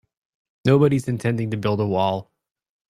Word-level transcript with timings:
Nobody's 0.65 1.07
intending 1.07 1.51
to 1.51 1.57
build 1.57 1.79
a 1.79 1.85
wall. 1.85 2.31